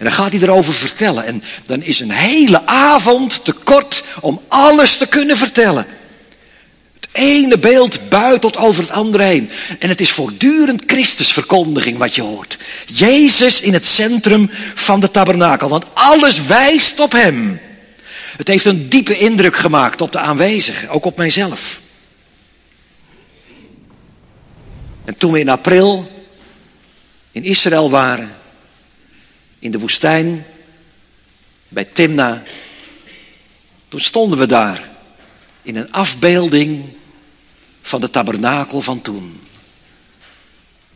[0.00, 1.24] En dan gaat hij erover vertellen.
[1.24, 5.86] En dan is een hele avond te kort om alles te kunnen vertellen.
[6.94, 9.50] Het ene beeld buitelt over het andere heen.
[9.78, 12.58] En het is voortdurend Christusverkondiging wat je hoort.
[12.86, 15.68] Jezus in het centrum van de tabernakel.
[15.68, 17.60] Want alles wijst op Hem.
[18.36, 21.80] Het heeft een diepe indruk gemaakt op de aanwezigen, ook op mijzelf.
[25.04, 26.10] En toen we in april
[27.32, 28.38] in Israël waren,
[29.60, 30.46] in de woestijn,
[31.68, 32.42] bij Timna,
[33.88, 34.90] toen stonden we daar
[35.62, 36.84] in een afbeelding
[37.82, 39.40] van de tabernakel van toen.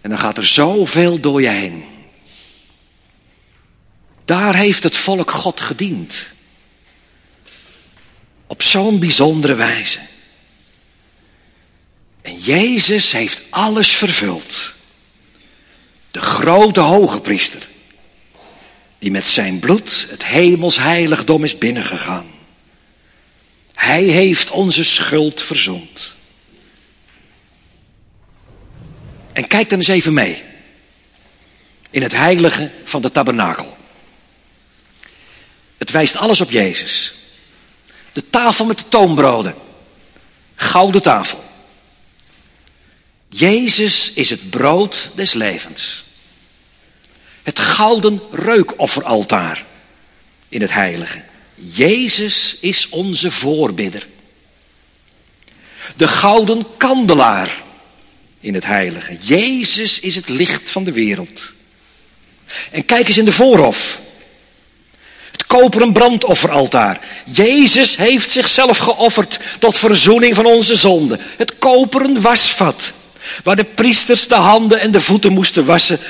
[0.00, 1.84] En dan gaat er zoveel door je heen.
[4.24, 6.32] Daar heeft het volk God gediend.
[8.46, 10.00] Op zo'n bijzondere wijze.
[12.22, 14.74] En Jezus heeft alles vervuld.
[16.10, 17.72] De grote hoge priester
[19.04, 22.26] die met zijn bloed het hemels heiligdom is binnengegaan.
[23.74, 26.14] Hij heeft onze schuld verzoend.
[29.32, 30.42] En kijk dan eens even mee.
[31.90, 33.76] In het heilige van de tabernakel.
[35.78, 37.14] Het wijst alles op Jezus.
[38.12, 39.54] De tafel met de toonbroden.
[40.54, 41.44] Gouden tafel.
[43.28, 46.04] Jezus is het brood des levens.
[47.44, 49.64] Het gouden reukofferaltaar
[50.48, 51.22] in het heilige.
[51.54, 54.06] Jezus is onze voorbidder.
[55.96, 57.62] De gouden kandelaar
[58.40, 59.16] in het heilige.
[59.20, 61.54] Jezus is het licht van de wereld.
[62.70, 64.00] En kijk eens in de voorhof.
[65.30, 67.00] Het koperen brandofferaltaar.
[67.24, 71.20] Jezus heeft zichzelf geofferd tot verzoening van onze zonden.
[71.36, 72.92] Het koperen wasvat.
[73.42, 76.00] Waar de priesters de handen en de voeten moesten wassen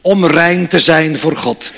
[0.00, 1.72] om rein te zijn voor God.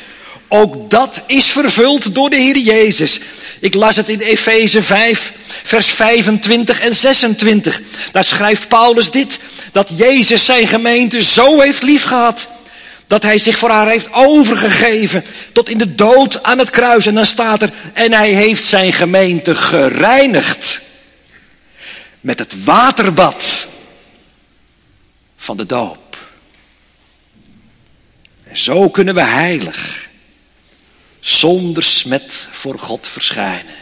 [0.48, 3.20] Ook dat is vervuld door de Heer Jezus.
[3.60, 7.80] Ik las het in Efeze 5, vers 25 en 26.
[8.12, 9.38] Daar schrijft Paulus dit:
[9.72, 12.48] dat Jezus zijn gemeente zo heeft liefgehad.
[13.06, 17.06] Dat hij zich voor haar heeft overgegeven tot in de dood aan het kruis.
[17.06, 20.80] En dan staat er, en hij heeft zijn gemeente gereinigd.
[22.20, 23.66] Met het waterbad
[25.36, 26.01] van de doop.
[28.52, 30.10] Zo kunnen we heilig,
[31.20, 33.74] zonder smet voor God verschijnen.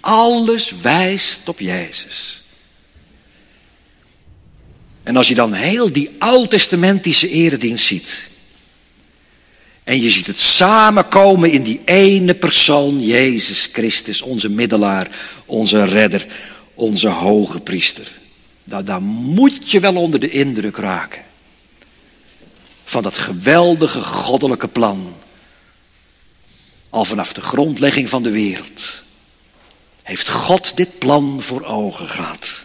[0.00, 2.42] Alles wijst op Jezus.
[5.02, 8.28] En als je dan heel die oud-testamentische eredienst ziet.
[9.84, 15.08] En je ziet het samenkomen in die ene persoon, Jezus Christus, onze middelaar,
[15.46, 16.26] onze redder,
[16.74, 18.10] onze hoge priester.
[18.64, 21.22] Nou, daar moet je wel onder de indruk raken.
[22.88, 25.14] Van dat geweldige goddelijke plan.
[26.90, 29.04] Al vanaf de grondlegging van de wereld.
[30.02, 32.64] Heeft God dit plan voor ogen gehad.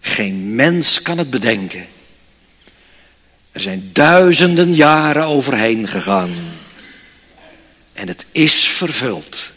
[0.00, 1.88] Geen mens kan het bedenken.
[3.52, 6.34] Er zijn duizenden jaren overheen gegaan.
[7.92, 9.52] En het is vervuld.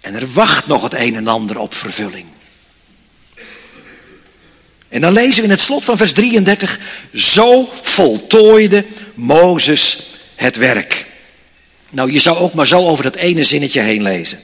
[0.00, 2.26] En er wacht nog het een en ander op vervulling.
[4.92, 6.78] En dan lezen we in het slot van vers 33,
[7.14, 8.84] zo voltooide
[9.14, 9.98] Mozes
[10.34, 11.06] het werk.
[11.90, 14.40] Nou, je zou ook maar zo over dat ene zinnetje heen lezen.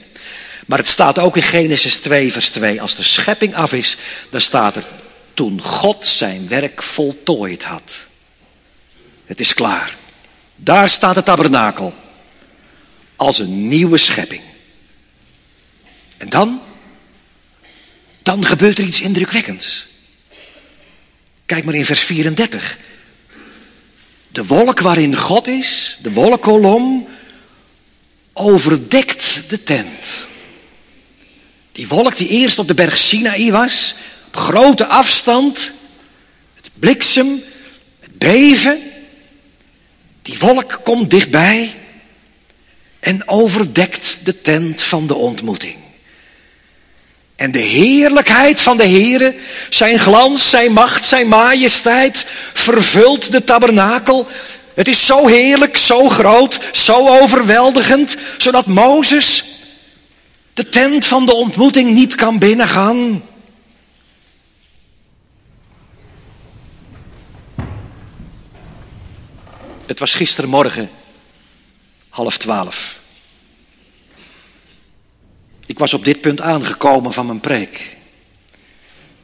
[0.65, 2.81] Maar het staat ook in Genesis 2, vers 2.
[2.81, 3.97] Als de schepping af is,
[4.29, 4.85] dan staat er
[5.33, 8.07] toen God zijn werk voltooid had.
[9.25, 9.97] Het is klaar.
[10.55, 11.93] Daar staat de tabernakel.
[13.15, 14.41] Als een nieuwe schepping.
[16.17, 16.61] En dan?
[18.23, 19.88] Dan gebeurt er iets indrukwekkends.
[21.49, 22.79] Kijk maar in vers 34.
[24.27, 27.07] De wolk waarin God is, de wolkkolom,
[28.33, 30.27] overdekt de tent.
[31.71, 33.95] Die wolk die eerst op de berg Sinaï was,
[34.27, 35.71] op grote afstand,
[36.55, 37.43] het bliksem,
[37.99, 38.81] het beven.
[40.21, 41.75] Die wolk komt dichtbij
[42.99, 45.88] en overdekt de tent van de ontmoeting.
[47.39, 49.35] En de heerlijkheid van de Heere,
[49.69, 54.27] zijn glans, zijn macht, zijn majesteit, vervult de tabernakel.
[54.73, 59.43] Het is zo heerlijk, zo groot, zo overweldigend, zodat Mozes
[60.53, 63.23] de tent van de ontmoeting niet kan binnengaan.
[69.85, 70.89] Het was gistermorgen,
[72.09, 72.98] half twaalf.
[75.69, 77.97] Ik was op dit punt aangekomen van mijn preek.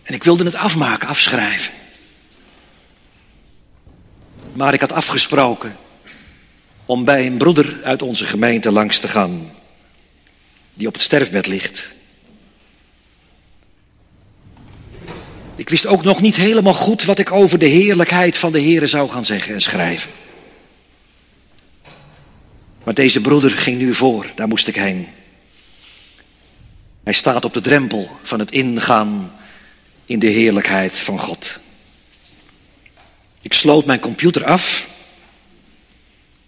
[0.03, 1.73] En ik wilde het afmaken, afschrijven.
[4.53, 5.77] Maar ik had afgesproken
[6.85, 9.51] om bij een broeder uit onze gemeente langs te gaan,
[10.73, 11.95] die op het sterfbed ligt.
[15.55, 18.87] Ik wist ook nog niet helemaal goed wat ik over de heerlijkheid van de Heer
[18.87, 20.11] zou gaan zeggen en schrijven.
[22.83, 25.07] Maar deze broeder ging nu voor, daar moest ik heen.
[27.05, 29.33] Hij staat op de drempel van het ingaan
[30.05, 31.59] in de heerlijkheid van God.
[33.41, 34.87] Ik sloot mijn computer af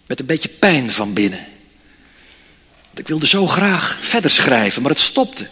[0.06, 1.46] met een beetje pijn van binnen.
[2.94, 5.48] Ik wilde zo graag verder schrijven, maar het stopte.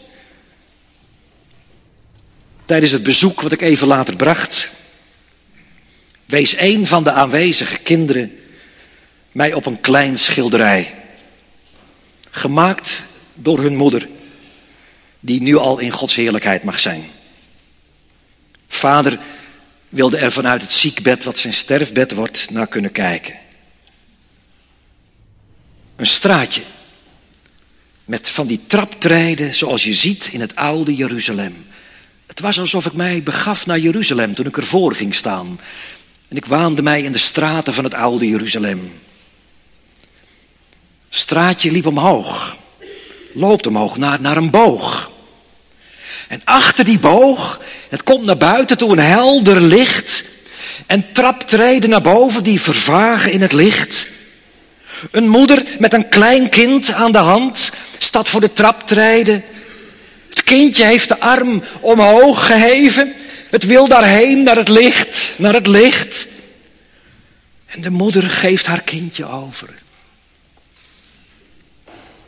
[2.65, 4.71] Tijdens het bezoek wat ik even later bracht,
[6.25, 8.39] wees een van de aanwezige kinderen
[9.33, 10.95] mij op een klein schilderij.
[12.31, 13.03] Gemaakt
[13.35, 14.09] door hun moeder,
[15.27, 17.05] die nu al in Gods heerlijkheid mag zijn.
[18.69, 19.19] Vader
[19.89, 23.35] wilde er vanuit het ziekbed, wat zijn sterfbed wordt, naar kunnen kijken.
[25.97, 26.63] Een straatje
[28.05, 31.67] met van die traptreden zoals je ziet in het oude Jeruzalem.
[32.27, 35.61] Het was alsof ik mij begaf naar Jeruzalem toen ik ervoor ging staan.
[36.29, 38.93] En ik waande mij in de straten van het oude Jeruzalem.
[41.09, 42.59] Straatje liep omhoog,
[43.35, 45.15] loopt omhoog naar, naar een boog.
[46.29, 50.25] En achter die boog, het komt naar buiten toe een helder licht.
[50.87, 54.07] En traptreden naar boven die vervagen in het licht.
[55.11, 59.45] Een moeder met een klein kind aan de hand staat voor de traptreden.
[60.29, 63.15] Het kindje heeft de arm omhoog geheven.
[63.51, 66.27] Het wil daarheen, naar het licht, naar het licht.
[67.67, 69.75] En de moeder geeft haar kindje over.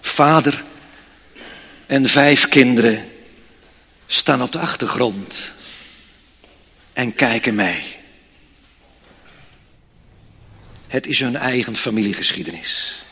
[0.01, 0.65] Vader
[1.87, 3.05] en vijf kinderen
[4.11, 5.55] staan op de achtergrond
[6.93, 7.97] en kijken mee.
[10.87, 13.03] Het is hun eigen familiegeschiedenis.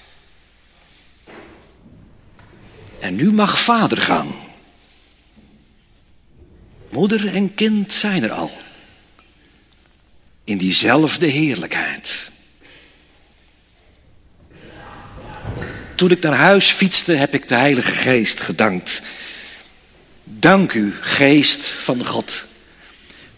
[3.01, 4.35] En nu mag vader gaan.
[6.91, 8.51] Moeder en kind zijn er al.
[10.45, 12.31] In diezelfde heerlijkheid.
[15.95, 19.03] Toen ik naar huis fietste, heb ik de Heilige Geest gedankt.
[20.29, 22.45] Dank u, Geest van God,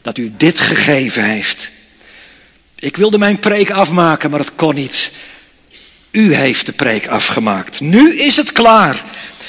[0.03, 1.70] dat u dit gegeven heeft.
[2.78, 5.11] Ik wilde mijn preek afmaken, maar het kon niet.
[6.11, 7.80] U heeft de preek afgemaakt.
[7.80, 9.05] Nu is het klaar.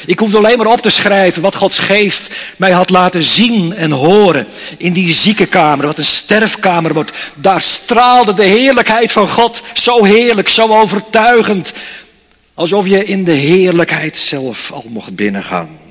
[0.06, 3.92] Ik hoefde alleen maar op te schrijven wat Gods geest mij had laten zien en
[3.92, 4.48] horen.
[4.78, 7.18] In die ziekenkamer, wat een sterfkamer wordt.
[7.36, 9.62] Daar straalde de heerlijkheid van God.
[9.74, 11.74] Zo heerlijk, zo overtuigend.
[12.54, 15.89] Alsof je in de heerlijkheid zelf al mocht binnengaan.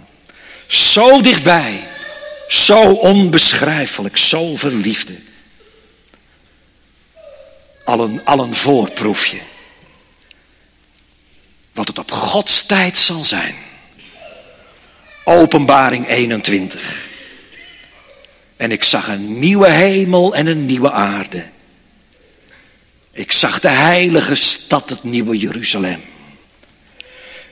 [0.69, 1.89] Zo dichtbij.
[2.49, 4.16] Zo onbeschrijfelijk.
[4.16, 5.14] Zo verliefde.
[7.85, 9.39] Al een, al een voorproefje.
[11.73, 13.55] Wat het op Gods tijd zal zijn.
[15.25, 17.09] Openbaring 21.
[18.57, 21.45] En ik zag een nieuwe hemel en een nieuwe aarde.
[23.12, 26.01] Ik zag de heilige stad, het nieuwe Jeruzalem.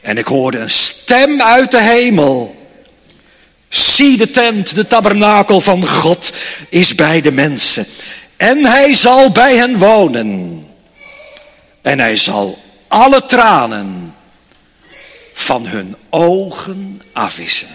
[0.00, 2.55] En ik hoorde een stem uit de hemel.
[3.68, 6.32] Zie de tent, de tabernakel van God
[6.68, 7.86] is bij de mensen.
[8.36, 10.62] En hij zal bij hen wonen.
[11.82, 12.58] En hij zal
[12.88, 14.14] alle tranen
[15.32, 17.68] van hun ogen afwissen.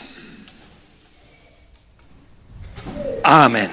[3.22, 3.70] Amen.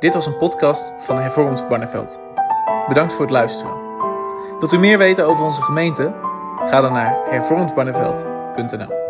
[0.00, 2.29] Dit was een podcast van Hervormd Barneveld.
[2.88, 3.74] Bedankt voor het luisteren.
[4.58, 6.14] Wilt u meer weten over onze gemeente?
[6.66, 9.09] Ga dan naar hervormdbarneveld.nl